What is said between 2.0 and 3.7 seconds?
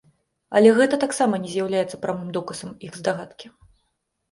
прамым доказам іх здагадкі.